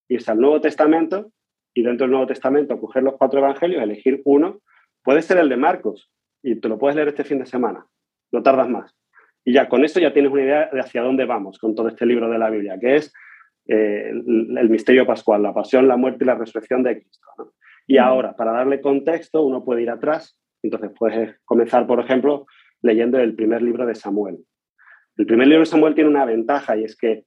[0.08, 1.30] Irse al Nuevo Testamento
[1.74, 4.60] y dentro del Nuevo Testamento coger los cuatro evangelios, elegir uno.
[5.04, 6.10] Puede ser el de Marcos
[6.42, 7.86] y te lo puedes leer este fin de semana.
[8.32, 8.96] No tardas más.
[9.44, 12.06] Y ya con eso ya tienes una idea de hacia dónde vamos con todo este
[12.06, 13.12] libro de la Biblia, que es
[13.68, 17.52] eh, el, misterio pascual, la pasión, la muerte y la resurrección de Cristo.
[17.86, 22.46] Y ahora, para darle contexto, uno puede ir atrás entonces puedes comenzar, por ejemplo,
[22.82, 24.38] leyendo el primer libro de Samuel.
[25.16, 27.24] El primer libro de Samuel tiene una ventaja y es que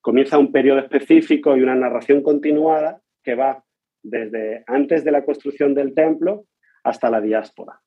[0.00, 3.64] comienza un periodo específico y una narración continuada que va
[4.02, 6.46] desde antes de la construcción del templo
[6.84, 7.80] hasta la diáspora.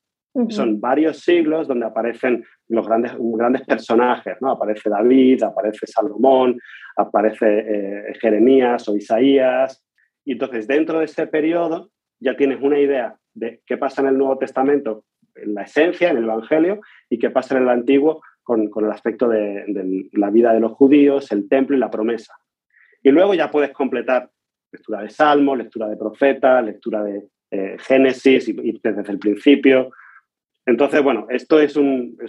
[0.49, 4.51] Son varios siglos donde aparecen los grandes, grandes personajes, ¿no?
[4.51, 6.57] Aparece David, aparece Salomón,
[6.95, 9.83] aparece eh, Jeremías o Isaías.
[10.23, 14.17] Y entonces, dentro de ese periodo, ya tienes una idea de qué pasa en el
[14.17, 18.69] Nuevo Testamento, en la esencia, en el Evangelio, y qué pasa en el Antiguo con,
[18.75, 22.33] el aspecto de, la vida de los judíos, el templo y la promesa.
[23.03, 24.29] Y luego ya puedes completar
[24.71, 29.91] lectura de Salmo, lectura de Profeta, lectura de eh, Génesis y, desde el principio.
[30.65, 31.79] Entonces, bueno, esto es,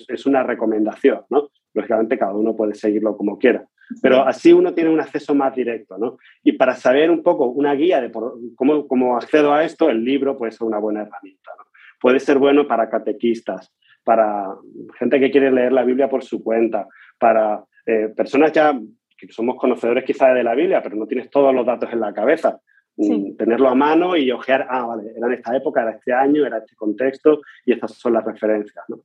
[0.09, 1.51] es, una recomendación, ¿no?
[1.75, 3.67] Lógicamente cada uno puede seguirlo como quiera,
[4.03, 6.19] pero así uno tiene un acceso más directo, ¿no?
[6.43, 8.11] Y para saber un poco una guía de
[8.55, 11.65] cómo, cómo, accedo a esto, el libro puede ser una buena herramienta, ¿no?
[12.01, 13.73] Puede ser bueno para catequistas,
[14.05, 14.55] para
[14.99, 16.87] gente que quiere leer la Biblia por su cuenta,
[17.19, 18.79] para eh, personas ya
[19.19, 22.15] que somos conocedores quizás de la Biblia, pero no tienes todos los datos en la
[22.15, 22.59] cabeza.
[22.97, 26.45] Mm, tenerlo a mano y ojear, ah, vale, era en esta época, era este año,
[26.45, 29.01] era este contexto y estas son las referencias, ¿no?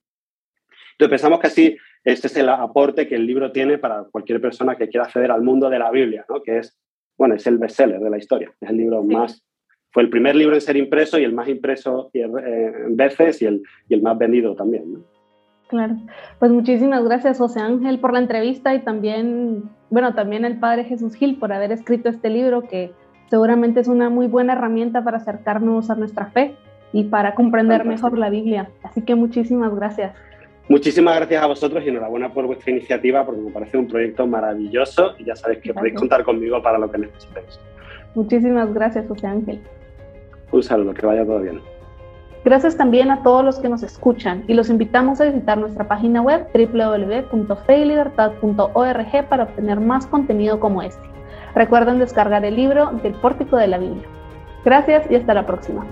[0.97, 4.75] Entonces pensamos que así este es el aporte que el libro tiene para cualquier persona
[4.75, 6.41] que quiera acceder al mundo de la Biblia, ¿no?
[6.41, 6.77] que es,
[7.17, 9.43] bueno, es el bestseller de la historia, es el libro más,
[9.91, 13.46] fue el primer libro en ser impreso y el más impreso en eh, veces y
[13.46, 14.93] el, y el más vendido también.
[14.93, 15.00] ¿no?
[15.67, 15.96] Claro,
[16.37, 21.15] pues muchísimas gracias José Ángel por la entrevista y también, bueno, también el Padre Jesús
[21.15, 22.91] Gil por haber escrito este libro que
[23.31, 26.56] seguramente es una muy buena herramienta para acercarnos a nuestra fe
[26.93, 28.69] y para comprender mejor la Biblia.
[28.83, 30.15] Así que muchísimas gracias.
[30.67, 35.13] Muchísimas gracias a vosotros y enhorabuena por vuestra iniciativa porque me parece un proyecto maravilloso
[35.19, 37.59] y ya sabéis que podéis contar conmigo para lo que necesitéis.
[38.15, 39.61] Muchísimas gracias, José Ángel.
[40.51, 41.61] Un saludo, que vaya todo bien.
[42.45, 46.21] Gracias también a todos los que nos escuchan y los invitamos a visitar nuestra página
[46.21, 51.03] web www.feylibertad.org para obtener más contenido como este.
[51.55, 54.07] Recuerden descargar el libro del Pórtico de la Biblia.
[54.63, 55.85] Gracias y hasta la próxima.